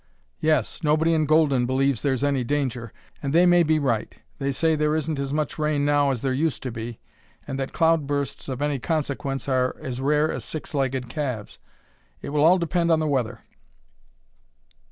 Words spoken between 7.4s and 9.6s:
and that cloud bursts of any consequence